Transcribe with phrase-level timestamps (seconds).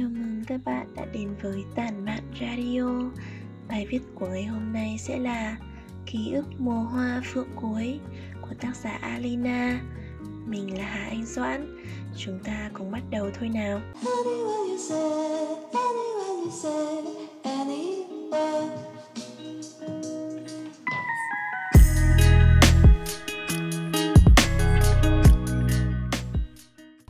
[0.00, 3.10] Chào mừng các bạn đã đến với Tản Mạn Radio.
[3.68, 5.56] Bài viết của ngày hôm nay sẽ là
[6.06, 8.00] Ký ức mùa hoa phượng cuối
[8.42, 9.80] của tác giả Alina.
[10.46, 11.76] Mình là Hà Anh Doãn.
[12.16, 13.80] Chúng ta cùng bắt đầu thôi nào.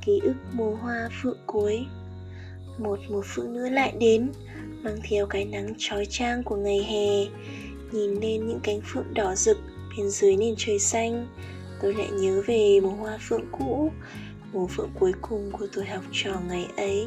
[0.01, 1.87] Ký ức mùa hoa phượng cuối
[2.83, 4.33] một mùa phượng nữa lại đến,
[4.83, 7.41] mang theo cái nắng trói trang của ngày hè,
[7.93, 9.59] nhìn lên những cánh phượng đỏ rực
[9.97, 11.27] bên dưới nền trời xanh.
[11.83, 13.91] Tôi lại nhớ về mùa hoa phượng cũ,
[14.53, 17.07] mùa phượng cuối cùng của tuổi học trò ngày ấy.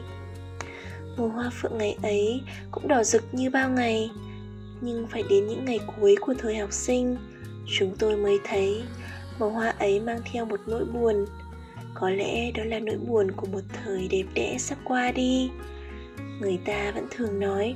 [1.17, 4.11] Mùa hoa phượng ngày ấy cũng đỏ rực như bao ngày,
[4.81, 7.17] nhưng phải đến những ngày cuối của thời học sinh,
[7.67, 8.83] chúng tôi mới thấy
[9.39, 11.25] màu hoa ấy mang theo một nỗi buồn
[11.93, 15.49] có lẽ đó là nỗi buồn của một thời đẹp đẽ sắp qua đi.
[16.41, 17.75] Người ta vẫn thường nói,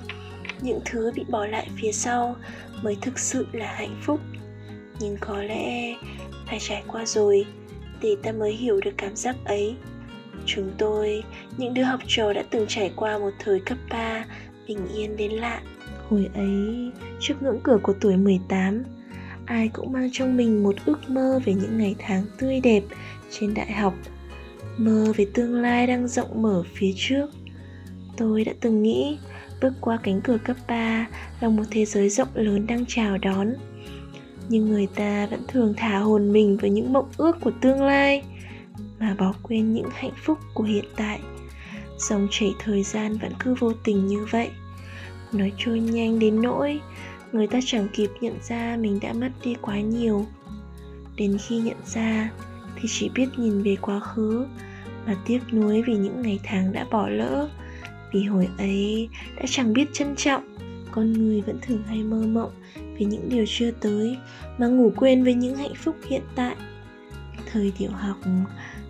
[0.62, 2.36] những thứ bị bỏ lại phía sau
[2.82, 4.20] mới thực sự là hạnh phúc.
[5.00, 5.96] Nhưng có lẽ
[6.48, 7.46] phải trải qua rồi
[8.02, 9.76] thì ta mới hiểu được cảm giác ấy.
[10.46, 11.24] Chúng tôi,
[11.58, 14.26] những đứa học trò đã từng trải qua một thời cấp 3
[14.68, 15.62] bình yên đến lạ.
[16.10, 18.84] Hồi ấy, trước ngưỡng cửa của tuổi 18
[19.48, 22.84] ai cũng mang trong mình một ước mơ về những ngày tháng tươi đẹp
[23.32, 23.94] trên đại học.
[24.78, 27.30] Mơ về tương lai đang rộng mở phía trước.
[28.18, 29.18] Tôi đã từng nghĩ,
[29.62, 31.08] bước qua cánh cửa cấp 3
[31.40, 33.54] là một thế giới rộng lớn đang chào đón.
[34.50, 38.24] Nhưng người ta vẫn thường thả hồn mình với những mộng ước của tương lai,
[39.00, 41.20] mà bỏ quên những hạnh phúc của hiện tại.
[41.98, 44.50] Dòng chảy thời gian vẫn cứ vô tình như vậy.
[45.34, 46.80] Nó trôi nhanh đến nỗi
[47.32, 50.26] người ta chẳng kịp nhận ra mình đã mất đi quá nhiều.
[51.16, 52.32] Đến khi nhận ra,
[52.76, 54.46] thì chỉ biết nhìn về quá khứ
[55.06, 57.50] mà tiếc nuối vì những ngày tháng đã bỏ lỡ.
[58.14, 60.58] Vì hồi ấy đã chẳng biết trân trọng,
[60.92, 64.18] con người vẫn thường hay mơ mộng về những điều chưa tới
[64.58, 66.56] mà ngủ quên với những hạnh phúc hiện tại.
[67.52, 68.18] Thời tiểu học,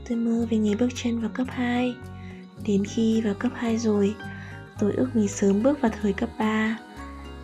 [0.09, 1.95] tôi mơ về ngày bước chân vào cấp 2
[2.65, 4.15] đến khi vào cấp 2 rồi,
[4.79, 6.77] tôi ước mình sớm bước vào thời cấp 3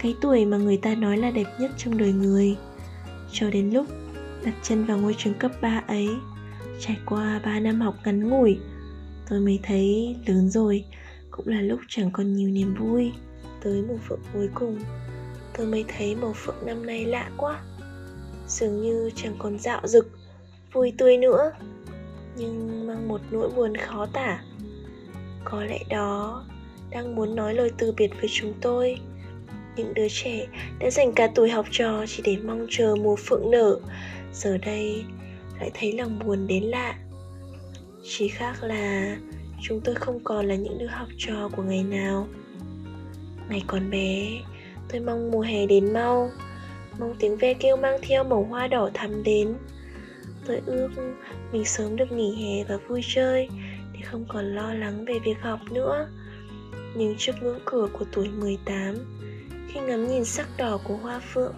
[0.04, 2.58] cái tuổi mà người ta nói là đẹp nhất trong đời người.
[3.32, 3.86] Cho đến lúc
[4.46, 6.10] đặt chân vào ngôi trường cấp 3 ấy,
[6.80, 8.60] trải qua 3 năm học ngắn ngủi,
[9.30, 10.86] tôi mới thấy lớn rồi,
[11.32, 13.12] cũng là lúc chẳng còn nhiều niềm vui
[13.64, 14.80] tới mùa phượng cuối cùng.
[15.58, 17.62] Tôi mới thấy màu phượng năm nay lạ quá,
[18.48, 20.08] dường như chẳng còn dạo rực
[20.74, 21.52] vui tươi nữa,
[22.36, 24.44] nhưng mang một nỗi buồn khó tả.
[25.44, 26.46] Có lẽ đó
[26.90, 29.00] đang muốn nói lời từ biệt với chúng tôi
[29.76, 30.48] những đứa trẻ
[30.80, 33.80] đã dành cả tuổi học trò chỉ để mong chờ mùa phượng nở.
[34.34, 35.04] Giờ đây,
[35.60, 36.96] lại thấy lòng buồn đến lạ.
[38.04, 39.18] Chỉ khác là
[39.62, 42.28] chúng tôi không còn là những đứa học trò của ngày nào.
[43.50, 44.30] Ngày còn bé,
[44.90, 46.32] tôi mong mùa hè đến mau.
[47.00, 49.54] Mong tiếng ve kêu mang theo màu hoa đỏ thắm đến.
[50.48, 50.90] Tôi ước
[51.52, 53.50] mình sớm được nghỉ hè và vui chơi
[53.94, 56.08] để không còn lo lắng về việc học nữa.
[56.96, 58.96] Nhưng trước ngưỡng cửa của tuổi 18
[59.74, 61.56] khi ngắm nhìn sắc đỏ của hoa phượng,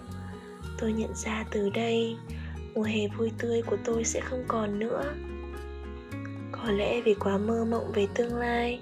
[0.78, 2.16] tôi nhận ra từ đây,
[2.74, 5.14] mùa hè vui tươi của tôi sẽ không còn nữa.
[6.52, 8.80] Có lẽ vì quá mơ mộng về tương lai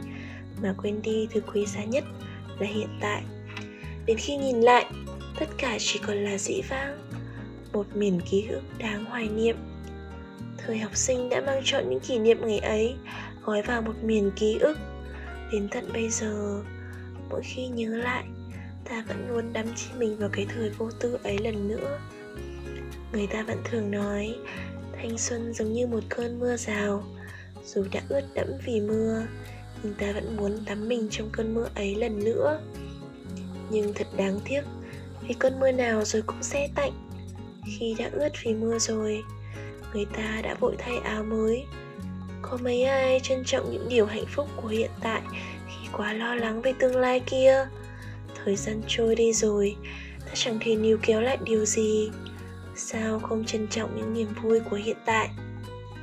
[0.62, 2.04] mà quên đi thứ quý giá nhất
[2.58, 3.22] là hiện tại.
[4.06, 4.86] Đến khi nhìn lại,
[5.38, 6.98] tất cả chỉ còn là dĩ vãng,
[7.72, 9.56] một miền ký ức đáng hoài niệm.
[10.58, 12.94] Thời học sinh đã mang chọn những kỷ niệm ngày ấy,
[13.44, 14.78] gói vào một miền ký ức.
[15.52, 16.62] Đến tận bây giờ,
[17.30, 18.24] mỗi khi nhớ lại
[18.84, 22.00] ta vẫn luôn đắm chìm mình vào cái thời vô tư ấy lần nữa.
[23.12, 24.34] Người ta vẫn thường nói,
[24.92, 27.04] thanh xuân giống như một cơn mưa rào,
[27.64, 29.26] dù đã ướt đẫm vì mưa,
[29.82, 32.60] nhưng ta vẫn muốn tắm mình trong cơn mưa ấy lần nữa.
[33.70, 34.62] Nhưng thật đáng tiếc,
[35.28, 36.92] vì cơn mưa nào rồi cũng sẽ tạnh.
[37.78, 39.22] Khi đã ướt vì mưa rồi,
[39.94, 41.64] người ta đã vội thay áo mới.
[42.42, 45.22] Có mấy ai trân trọng những điều hạnh phúc của hiện tại
[45.66, 47.68] khi quá lo lắng về tương lai kia?
[48.44, 49.76] Thời gian trôi đi rồi,
[50.20, 52.10] ta chẳng thể níu kéo lại điều gì.
[52.76, 55.28] Sao không trân trọng những niềm vui của hiện tại?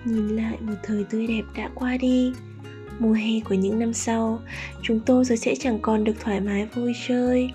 [0.05, 2.33] Nhìn lại một thời tươi đẹp đã qua đi.
[2.99, 4.41] Mùa hè của những năm sau,
[4.81, 7.49] chúng tôi giờ sẽ chẳng còn được thoải mái vui chơi.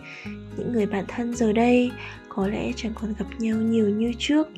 [0.57, 1.91] Những người bạn thân giờ đây
[2.29, 4.49] có lẽ chẳng còn gặp nhau nhiều như trước.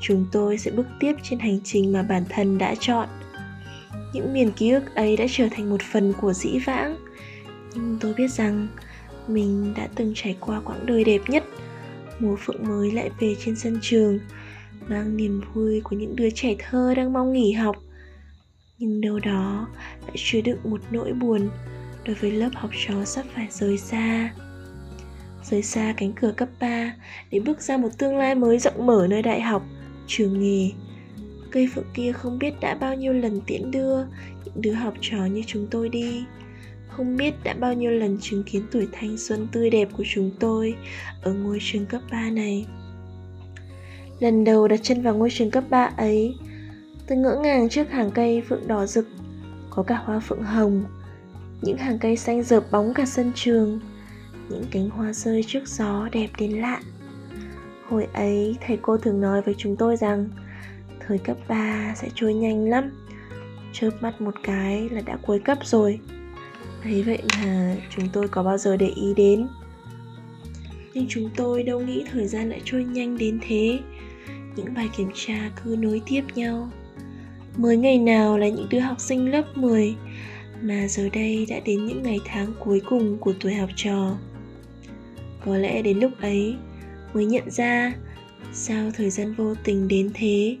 [0.00, 3.08] Chúng tôi sẽ bước tiếp trên hành trình mà bản thân đã chọn.
[4.12, 6.96] Những miền ký ức ấy đã trở thành một phần của dĩ vãng.
[7.74, 8.68] Nhưng tôi biết rằng
[9.34, 11.44] mình đã từng trải qua quãng đời đẹp nhất
[12.18, 14.18] mùa phượng mới lại về trên sân trường
[14.88, 17.76] mang niềm vui của những đứa trẻ thơ đang mong nghỉ học
[18.78, 19.68] nhưng đâu đó
[20.06, 21.48] lại chứa đựng một nỗi buồn
[22.04, 24.30] đối với lớp học trò sắp phải rời xa
[25.50, 26.94] rời xa cánh cửa cấp 3
[27.30, 29.62] để bước ra một tương lai mới rộng mở nơi đại học,
[30.06, 30.70] trường nghề.
[31.50, 33.96] Cây phượng kia không biết đã bao nhiêu lần tiễn đưa
[34.44, 36.24] những đứa học trò như chúng tôi đi.
[37.00, 40.30] Không biết đã bao nhiêu lần chứng kiến tuổi thanh xuân tươi đẹp của chúng
[40.40, 40.74] tôi
[41.22, 42.66] ở ngôi trường cấp 3 này.
[44.18, 46.34] Lần đầu đặt chân vào ngôi trường cấp 3 ấy,
[47.06, 49.06] tôi ngỡ ngàng trước hàng cây phượng đỏ rực,
[49.70, 50.84] có cả hoa phượng hồng,
[51.62, 53.80] những hàng cây xanh rợp bóng cả sân trường,
[54.48, 56.80] những cánh hoa rơi trước gió đẹp đến lạ
[57.88, 60.28] Hồi ấy thầy cô thường nói với chúng tôi rằng
[61.06, 62.90] Thời cấp 3 sẽ trôi nhanh lắm
[63.72, 66.00] Chớp mắt một cái là đã cuối cấp rồi
[66.84, 69.48] ấy, vậy mà chúng tôi có bao giờ để ý đến?
[70.94, 73.78] Nhưng chúng tôi đâu nghĩ thời gian lại trôi nhanh đến thế.
[74.56, 76.70] Những bài kiểm tra cứ nối tiếp nhau.
[77.56, 79.94] Mới ngày nào là những đứa học sinh lớp 10
[80.62, 84.16] Mà giờ đây đã đến những ngày tháng cuối cùng của tuổi học trò.
[85.44, 86.56] Có lẽ đến lúc ấy
[87.14, 87.92] mới nhận ra
[88.52, 90.56] sao thời gian vô tình đến thế.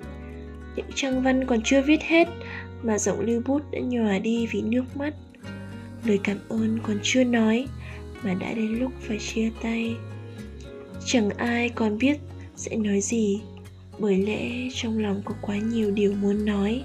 [0.76, 2.28] Những trang văn còn chưa viết hết
[2.82, 5.14] mà giọng lưu bút đã nhòa đi vì nước mắt
[6.04, 7.66] lời cảm ơn còn chưa nói
[8.22, 9.96] mà đã đến lúc phải chia tay.
[11.06, 12.18] Chẳng ai còn biết
[12.56, 13.40] sẽ nói gì
[13.98, 16.84] bởi lẽ trong lòng có quá nhiều điều muốn nói.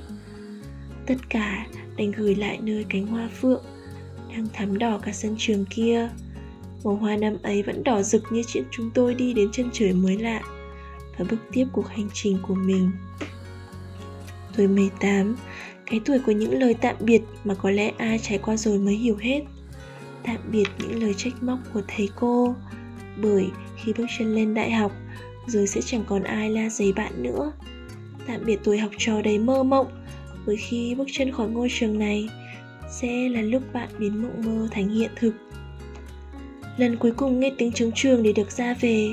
[1.06, 1.68] Tất cả
[1.98, 3.64] đành gửi lại nơi cánh hoa phượng
[4.32, 6.10] đang thắm đỏ cả sân trường kia.
[6.84, 9.94] Màu hoa năm ấy vẫn đỏ rực như chuyện chúng tôi đi đến chân trời
[9.94, 10.42] mới lạ
[11.18, 12.92] và bước tiếp cuộc hành trình của mình.
[14.58, 15.36] Tuổi 18,
[15.86, 18.96] cái tuổi của những lời tạm biệt mà có lẽ ai trải qua rồi mới
[18.96, 19.42] hiểu hết.
[20.24, 22.56] Tạm biệt những lời trách móc của thầy cô,
[23.22, 23.48] bởi
[23.78, 24.92] khi bước chân lên đại học,
[25.48, 27.52] rồi sẽ chẳng còn ai la giấy bạn nữa.
[28.28, 29.88] Tạm biệt tuổi học trò đầy mơ mộng,
[30.46, 32.30] bởi khi bước chân khỏi ngôi trường này,
[32.92, 35.34] sẽ là lúc bạn biến mộng mơ thành hiện thực.
[36.78, 39.10] Lần cuối cùng nghe tiếng trống trường để được ra về.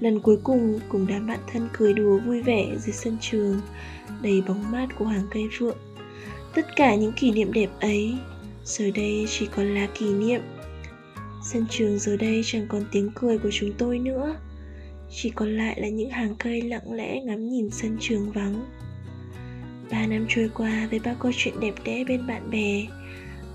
[0.00, 3.60] Lần cuối cùng cùng đám bạn thân cười đùa vui vẻ dưới sân trường.
[4.22, 5.76] Đầy bóng mát của hàng cây phượng
[6.54, 8.14] Tất cả những kỷ niệm đẹp ấy.
[8.64, 10.40] Giờ đây chỉ còn là kỷ niệm.
[11.42, 14.36] Sân trường giờ đây chẳng còn tiếng cười của chúng tôi nữa.
[15.10, 18.66] Chỉ còn lại là những hàng cây lặng lẽ ngắm nhìn sân trường vắng.
[19.90, 22.86] Ba năm trôi qua với bao câu chuyện đẹp đẽ bên bạn bè.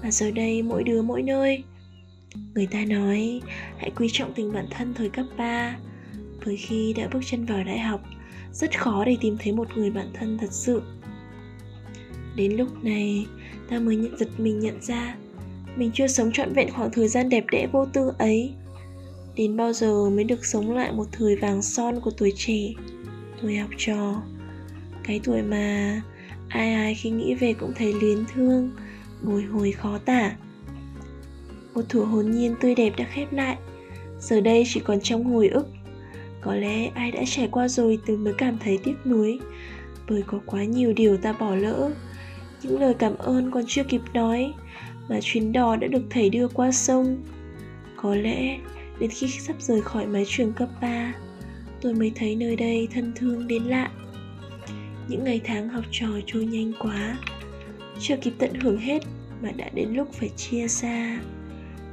[0.03, 1.63] Mà giờ đây mỗi đứa mỗi nơi.
[2.55, 3.41] Người ta nói,
[3.77, 5.77] hãy quý trọng tình bản thân thời cấp 3
[6.45, 8.01] Bởi khi đã bước chân vào đại học,
[8.53, 10.81] Rất khó để tìm thấy một người bạn thân thật sự.
[12.35, 13.25] Đến lúc này,
[13.69, 15.15] ta mới nhận, giật mình nhận ra,
[15.75, 18.53] Mình chưa sống trọn vẹn khoảng thời gian đẹp đẽ vô tư ấy.
[19.35, 22.73] Đến bao giờ mới được sống lại một thời vàng son của tuổi trẻ?
[23.41, 24.21] Tuổi học trò.
[25.03, 26.01] Cái tuổi mà
[26.49, 28.71] ai ai khi nghĩ về cũng thấy luyến thương,
[29.21, 30.35] Bồi hồi khó tả.
[31.73, 33.57] Một thủ hồn nhiên tươi đẹp đã khép lại.
[34.19, 35.67] Giờ đây chỉ còn trong hồi ức.
[36.41, 39.39] Có lẽ ai đã trải qua rồi từ mới cảm thấy tiếc nuối.
[40.09, 41.91] Bởi có quá nhiều điều ta bỏ lỡ
[42.65, 44.53] những lời cảm ơn còn chưa kịp nói
[45.09, 47.23] mà chuyến đò đã được thầy đưa qua sông.
[47.95, 48.59] Có lẽ
[48.99, 51.13] đến khi sắp rời khỏi mái trường cấp 3
[51.81, 53.91] tôi mới thấy nơi đây thân thương đến lạ.
[55.07, 57.17] Những ngày tháng học trò trôi nhanh quá
[57.99, 59.03] chưa kịp tận hưởng hết
[59.41, 61.19] mà đã đến lúc phải chia xa.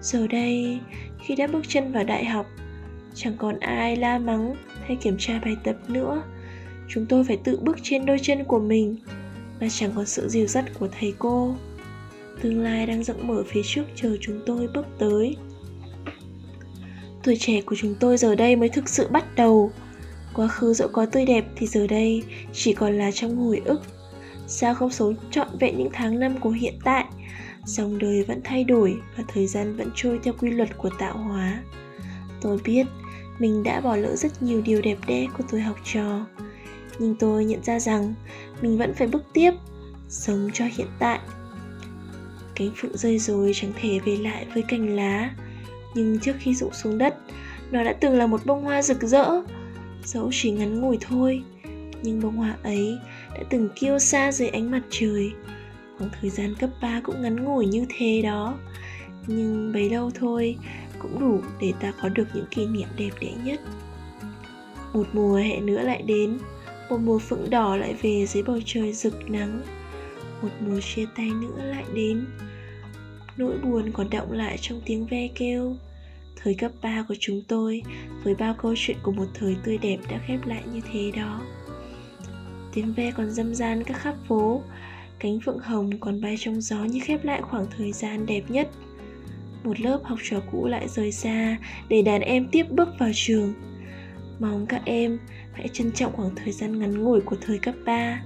[0.00, 0.78] Giờ đây,
[1.24, 2.46] khi đã bước chân vào đại học,
[3.14, 4.54] chẳng còn ai la mắng
[4.86, 6.22] hay kiểm tra bài tập nữa.
[6.88, 8.96] Chúng tôi phải tự bước trên đôi chân của mình
[9.60, 11.54] và chẳng còn sự dìu dắt của thầy cô.
[12.42, 15.36] Tương lai đang rộng mở phía trước, chờ chúng tôi bước tới.
[17.22, 19.72] Tuổi trẻ của chúng tôi giờ đây mới thực sự bắt đầu.
[20.34, 23.80] Quá khứ dẫu có tươi đẹp thì giờ đây chỉ còn là trong hồi ức.
[24.46, 27.04] Sao không sống trọn vẹn những tháng năm của hiện tại
[27.64, 31.18] dòng đời vẫn thay đổi và thời gian vẫn trôi theo quy luật của tạo
[31.18, 31.62] hóa
[32.40, 32.86] tôi biết
[33.38, 36.26] mình đã bỏ lỡ rất nhiều điều đẹp đẽ của tuổi học trò
[36.98, 38.14] nhưng tôi nhận ra rằng
[38.62, 39.52] mình vẫn phải bước tiếp,
[40.08, 41.18] sống cho hiện tại.
[42.54, 45.30] Cánh phượng rơi rồi chẳng thể về lại với cành lá,
[45.94, 47.16] nhưng trước khi rụng xuống đất,
[47.70, 49.26] nó đã từng là một bông hoa rực rỡ.
[50.04, 51.42] Dẫu chỉ ngắn ngủi thôi,
[52.02, 52.98] nhưng bông hoa ấy
[53.34, 55.32] đã từng kiêu xa dưới ánh mặt trời.
[55.98, 58.58] Khoảng thời gian cấp 3 cũng ngắn ngủi như thế đó,
[59.26, 60.56] nhưng bấy lâu thôi
[60.98, 63.60] cũng đủ để ta có được những kỷ niệm đẹp đẽ nhất.
[64.92, 66.38] Một mùa hè nữa lại đến
[66.92, 69.62] một mùa phượng đỏ lại về dưới bầu trời rực nắng.
[70.42, 72.26] Một mùa chia tay nữa lại đến.
[73.36, 75.76] Nỗi buồn còn động lại trong tiếng ve kêu.
[76.42, 77.82] Thời cấp 3 của chúng tôi,
[78.24, 81.40] với bao câu chuyện của một thời tươi đẹp đã khép lại như thế đó.
[82.72, 84.62] Tiếng ve còn dâm gian các khắp phố.
[85.18, 88.70] Cánh phượng hồng còn bay trong gió như khép lại khoảng thời gian đẹp nhất.
[89.64, 91.56] Một lớp học trò cũ lại rời xa
[91.88, 93.54] để đàn em tiếp bước vào trường
[94.42, 95.18] mong các em
[95.52, 98.22] hãy trân trọng khoảng thời gian ngắn ngủi của thời cấp 3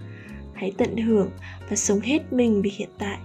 [0.55, 1.31] hãy tận hưởng
[1.71, 3.19] và sống hết mình vì hiện tại.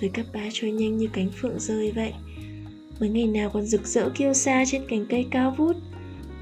[0.00, 2.12] Thời cấp 3 trôi nhanh như cánh phượng rơi vậy.
[3.00, 5.76] Mấy ngày nào còn rực rỡ kêu xa trên cành cây cao vút.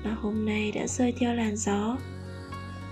[0.04, 1.96] Mà hôm nay đã rơi theo làn gió.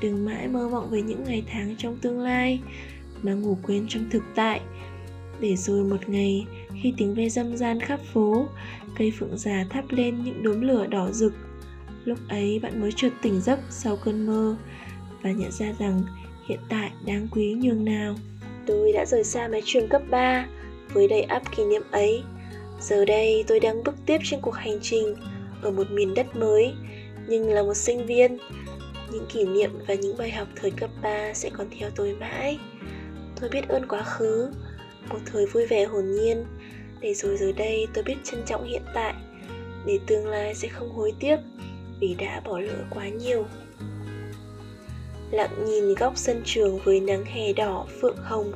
[0.02, 2.60] Đừng mãi mơ mộng về những ngày tháng trong tương lai
[3.22, 4.60] mà ngủ quên trong thực tại.
[5.40, 6.46] Để rồi một ngày,
[6.82, 8.46] khi tiếng ve râm ran khắp phố,
[8.98, 11.32] cây phượng già thắp lên những đốm lửa đỏ rực
[12.04, 14.56] lúc ấy bạn mới chợt tỉnh giấc sau cơn mơ
[15.22, 16.02] và nhận ra rằng
[16.48, 18.14] hiện tại đáng quý nhường nào.
[18.66, 20.46] Tôi đã rời xa mái trường cấp 3
[20.92, 22.22] với đầy áp kỷ niệm ấy.
[22.80, 25.14] Giờ đây tôi đang bước tiếp trên cuộc hành trình
[25.62, 26.72] ở một miền đất mới,
[27.28, 28.38] nhưng là một sinh viên.
[29.12, 32.58] Những kỷ niệm và những bài học thời cấp 3 sẽ còn theo tôi mãi.
[33.40, 34.50] Tôi biết ơn quá khứ,
[35.08, 36.44] một thời vui vẻ hồn nhiên.
[37.00, 39.14] Để rồi giờ đây tôi biết trân trọng hiện tại,
[39.86, 41.36] để tương lai sẽ không hối tiếc
[42.00, 43.44] vì đã bỏ lỡ quá nhiều.
[45.30, 48.52] Lặng nhìn góc sân trường với nắng hè đỏ phượng hồng,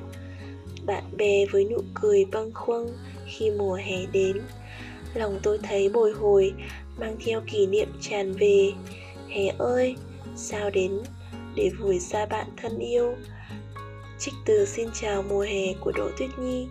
[0.87, 2.89] bạn bè với nụ cười bâng khuâng
[3.27, 4.41] khi mùa hè đến.
[5.15, 6.53] Lòng tôi thấy bồi hồi,
[6.99, 8.73] mang theo kỷ niệm tràn về.
[9.29, 9.97] Hè ơi,
[10.37, 11.01] sao đến
[11.55, 13.15] để vùi xa bạn thân yêu?
[14.19, 16.67] Trích từ xin chào mùa hè của đỗ tuyết nhi.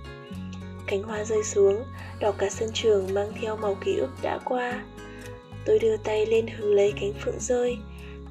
[0.88, 1.84] Cánh hoa rơi xuống,
[2.20, 4.84] đỏ cả sân trường mang theo màu ký ức đã qua
[5.66, 7.78] tôi đưa tay lên hứng lấy cánh phượng rơi.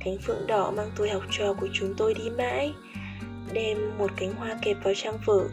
[0.04, 2.72] Cánh phượng đỏ mang tôi học trò của chúng tôi đi mãi.
[3.52, 5.48] Đem một cánh hoa kẹp vào trang vở.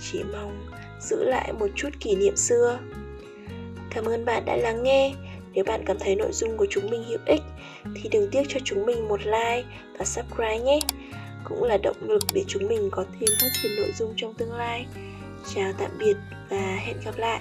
[0.00, 0.66] Chỉ mong
[1.00, 2.78] giữ lại một chút kỷ niệm xưa.
[3.90, 5.14] Cảm ơn bạn đã lắng nghe.
[5.52, 7.42] Nếu bạn cảm thấy nội dung của chúng mình hữu ích,
[7.94, 9.64] thì đừng tiếc cho chúng mình một like
[9.98, 10.78] và subscribe nhé.
[11.44, 14.52] Cũng là động lực để chúng mình có thêm phát triển nội dung trong tương
[14.52, 14.86] lai.
[15.54, 16.16] Chào tạm biệt
[16.50, 17.40] và hẹn gặp lại.